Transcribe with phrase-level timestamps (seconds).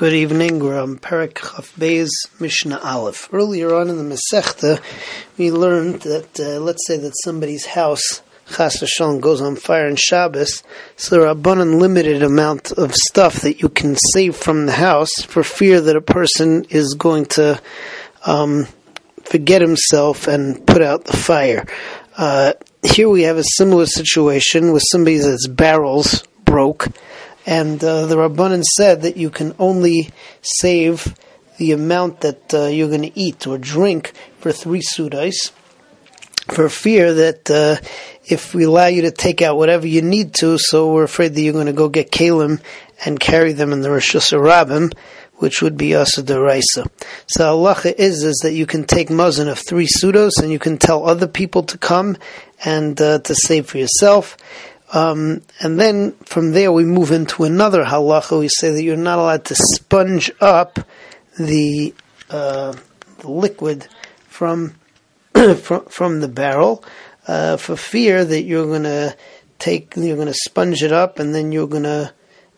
[0.00, 0.60] Good evening.
[0.60, 2.08] We're on Perek Chaf Beis
[2.40, 3.28] Mishnah Aleph.
[3.34, 4.80] Earlier on in the Masechta,
[5.36, 9.96] we learned that uh, let's say that somebody's house Chas Shalom goes on fire on
[9.96, 10.62] Shabbos,
[10.96, 15.20] so there are an unlimited amount of stuff that you can save from the house
[15.20, 17.60] for fear that a person is going to
[18.24, 18.68] um,
[19.24, 21.66] forget himself and put out the fire.
[22.16, 26.88] Uh, here we have a similar situation with somebody's barrels broke
[27.46, 30.10] and uh, the Rabbanan said that you can only
[30.42, 31.14] save
[31.56, 35.52] the amount that uh, you're going to eat or drink for three sudais,
[36.48, 37.76] for fear that uh,
[38.24, 41.42] if we allow you to take out whatever you need to, so we're afraid that
[41.42, 42.62] you're going to go get kalim
[43.04, 44.92] and carry them in the Rosh Hashanah,
[45.36, 46.90] which would be Asa Deraisa.
[47.26, 50.78] So halacha is is that you can take mazan of three sudos and you can
[50.78, 52.16] tell other people to come
[52.64, 54.36] and uh, to save for yourself.
[54.92, 58.38] Um, and then from there we move into another halacha.
[58.38, 60.80] We say that you're not allowed to sponge up
[61.38, 61.94] the,
[62.28, 62.74] uh,
[63.18, 63.86] the liquid
[64.26, 64.74] from,
[65.62, 66.84] from from the barrel
[67.28, 69.16] uh, for fear that you're going to
[69.58, 72.12] take you're going to sponge it up and then you're going to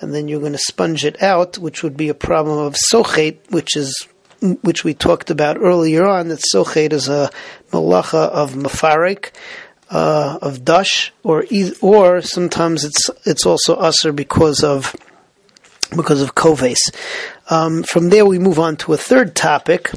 [0.00, 3.38] and then you're going to sponge it out, which would be a problem of sochet,
[3.50, 4.06] which is
[4.62, 6.28] which we talked about earlier on.
[6.28, 7.30] That sochet is a
[7.72, 9.30] malacha of mafarik
[9.90, 11.44] uh, of dash, or
[11.80, 14.94] or sometimes it's it's also usher because of
[15.96, 16.78] because of koves.
[17.50, 19.90] Um, from there, we move on to a third topic,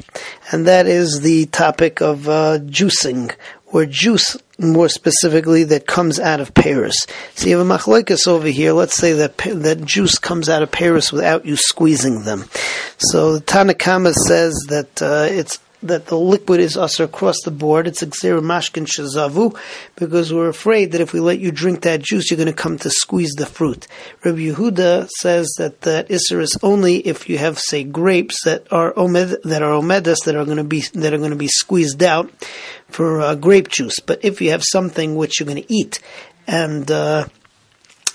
[0.50, 3.34] and that is the topic of uh, juicing
[3.66, 7.06] or juice, more specifically, that comes out of peris.
[7.34, 8.72] So you have a machlekes over here.
[8.72, 12.44] Let's say that that juice comes out of peris without you squeezing them.
[12.98, 17.86] So the Tanakama says that uh, it's that the liquid is usher across the board.
[17.86, 19.58] It's xer shazavu
[19.96, 22.78] because we're afraid that if we let you drink that juice, you're going to come
[22.78, 23.86] to squeeze the fruit.
[24.24, 28.92] Rabbi Yehuda says that that isser is only if you have, say, grapes that are
[28.94, 32.02] omed that are omedas that are going to be that are going to be squeezed
[32.02, 32.30] out
[32.88, 33.98] for uh, grape juice.
[34.00, 36.00] But if you have something which you're going to eat
[36.46, 37.26] and uh,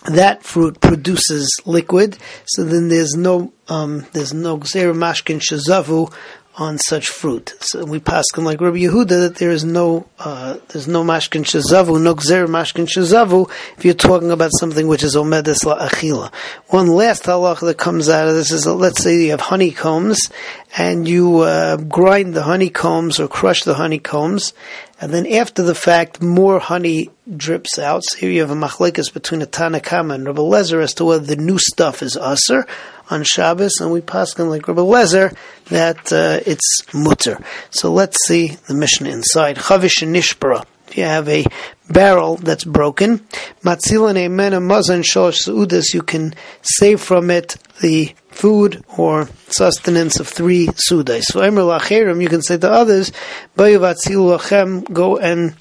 [0.06, 6.14] that fruit produces liquid, so then there's no um, there's no mashkin shazavu
[6.58, 7.54] on such fruit.
[7.60, 11.44] So we pass them like Rabbi Yehuda that there is no uh, there's no mashkin
[11.44, 16.34] shazavu, no gzer mashkin shazavu if you're talking about something which is omedes la achila.
[16.68, 20.32] One last halach that comes out of this is let's say you have honeycombs
[20.76, 24.54] and you uh, grind the honeycombs or crush the honeycombs,
[25.00, 28.04] and then after the fact more honey drips out.
[28.04, 31.26] So here you have a machlekas between a Tanakama and Rabbi Lezer as to whether
[31.26, 32.68] the new stuff is aser
[33.10, 35.36] on Shabbos, and we pass on like Rabbi Lezer
[35.66, 37.40] that uh, it's mutter.
[37.70, 39.58] So let's see the mission inside.
[39.58, 40.66] Chavish and Nishbara.
[40.88, 41.46] If you have a
[41.90, 43.20] barrel that's broken,
[43.62, 50.28] matzilane mena mazan shalosh seudas, you can save from it the food or sustenance of
[50.28, 51.24] three sudas.
[51.24, 53.12] So lacherim, you can say to others,
[53.56, 55.56] go and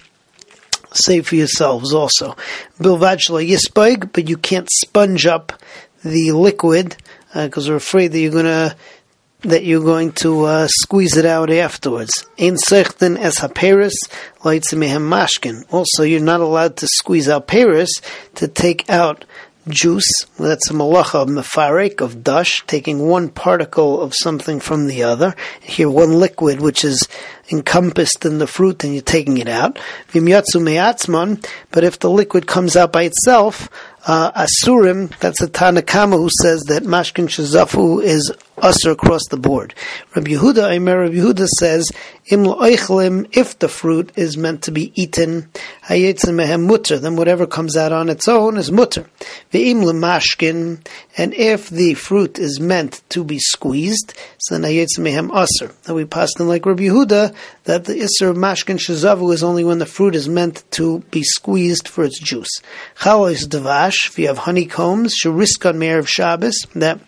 [0.92, 2.36] save for yourselves also.
[2.78, 5.52] Bilvad yispaig, but you can't sponge up
[6.04, 6.96] the liquid
[7.34, 8.76] because uh, we're afraid that you're to
[9.42, 12.26] that you're going to uh, squeeze it out afterwards.
[12.38, 13.94] Ein sechten es haperis
[14.42, 15.64] mashkin.
[15.70, 17.90] Also, you're not allowed to squeeze out peris
[18.34, 19.24] to take out
[19.68, 20.08] juice.
[20.38, 25.34] That's a malacha of mefarek, of dash, taking one particle of something from the other.
[25.60, 27.08] Here, one liquid which is
[27.50, 29.78] encompassed in the fruit and you're taking it out.
[30.12, 30.24] But
[31.84, 33.68] if the liquid comes out by itself,
[34.06, 39.74] uh, Asurim, that's a Tanakama who says that Mashkin Shazafu is usher across the board.
[40.14, 41.90] Rabbi Yehuda, Aimer Rabbi Yehuda says,
[42.28, 45.48] if the fruit is meant to be eaten,
[45.88, 49.06] then whatever comes out on its own is mutter.
[49.52, 50.84] Mashkin,
[51.16, 55.72] and if the fruit is meant to be squeezed, so then mehem usher.
[55.86, 57.32] Now we pass them like Rabbi Yehuda,
[57.64, 61.86] that the isser mashkin shazavu is only when the fruit is meant to be squeezed
[61.86, 62.60] for its juice.
[62.96, 66.98] Chalos devash, if you have honeycombs, shariskan meir of Shabbos, that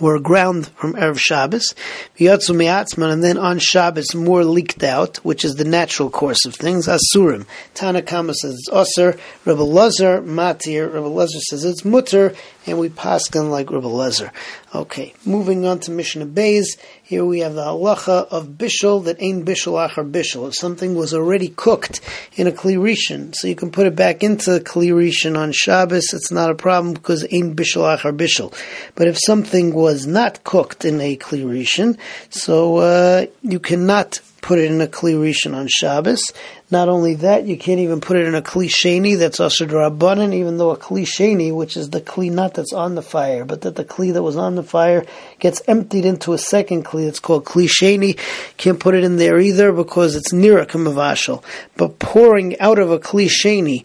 [0.00, 1.74] were ground from Erev Shabbos,
[2.18, 6.54] Yatsu Me'atzman, and then on Shabbos more leaked out, which is the natural course of
[6.54, 7.46] things, Asurim.
[7.74, 12.34] Tanakama says it's Osir, Rebbe Lazar, Matir, Rebbe Lazar says it's Mutter,
[12.66, 14.30] and we pass on like Rebbe Lezer.
[14.74, 16.76] Okay, moving on to Mishnah Bays.
[17.02, 20.48] Here we have the halacha of bishul that ain't bishul achar bishul.
[20.48, 22.00] If something was already cooked
[22.34, 26.50] in a klirishin, so you can put it back into klirishin on Shabbos, it's not
[26.50, 28.52] a problem because ain't bishul achar bishul.
[28.96, 31.98] But if something was not cooked in a klirishin,
[32.30, 36.22] so uh, you cannot put it in a klirishan on Shabbos.
[36.70, 40.32] Not only that, you can't even put it in a kli sheni that's also drabanan,
[40.32, 43.62] even though a kli sheni, which is the kli not that's on the fire, but
[43.62, 45.04] that the kli that was on the fire
[45.40, 48.16] gets emptied into a second kli that's called kli sheni,
[48.56, 51.42] can't put it in there either because it's near a kamavashal.
[51.76, 53.84] But pouring out of a kli sheni,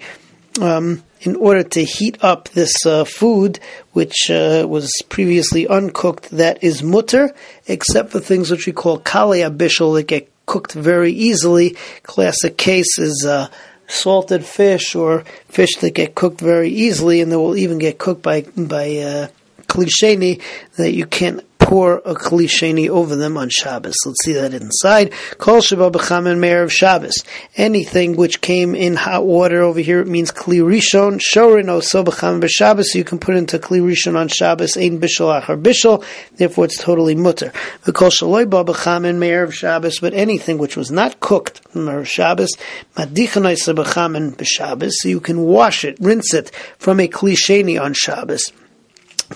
[0.62, 3.60] um, in order to heat up this uh, food,
[3.94, 7.34] which uh, was previously uncooked, that is mutter,
[7.68, 11.78] except for things which we call kalei bishul that get cooked very easily.
[12.04, 13.48] Classic case is uh,
[13.88, 18.24] salted fish or fish that get cooked very easily, and they will even get cooked
[18.24, 19.28] by by uh,
[19.68, 20.42] klisheni
[20.78, 23.96] that you can't pour a kli sheni over them on Shabbos.
[24.06, 25.14] Let's see that inside.
[25.38, 27.24] Kol sheba b'chamen meir of Shabbos.
[27.56, 31.22] Anything which came in hot water over here, it means kli rishon.
[31.22, 35.42] Shorin oso b'chamen b'Shabbos, so you can put into kli rishon on Shabbos, ein bishol
[35.42, 36.04] achar bishol,
[36.36, 37.54] therefore it's totally mutter.
[37.86, 42.06] Kol shaloi ba b'chamen meir of Shabbos, but anything which was not cooked from Erev
[42.06, 42.52] Shabbos,
[42.98, 47.94] madichanai b'chamen b'Shabbos, so you can wash it, rinse it from a kli sheni on
[47.94, 48.52] Shabbos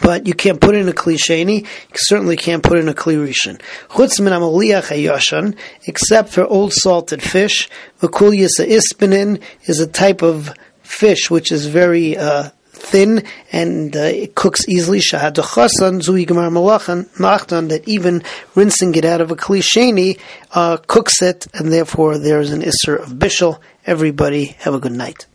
[0.02, 1.62] but you can't put in a klisheni.
[1.62, 3.62] You certainly can't put in a klirishan.
[3.90, 7.70] Chutz min amaliach except for old salted fish.
[8.02, 10.54] Vakul yisa ispinin is a type of
[10.84, 15.00] fish which is very uh, thin and uh, it cooks easily.
[15.00, 20.20] Shahadochasan zui gemar malachan that even rinsing it out of a klisheni
[20.52, 23.60] uh, cooks it, and therefore there is an isser of bishul.
[23.86, 25.26] Everybody have a good night.